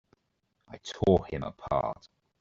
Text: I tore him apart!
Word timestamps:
I 0.67 0.77
tore 0.79 1.27
him 1.27 1.43
apart! 1.43 2.09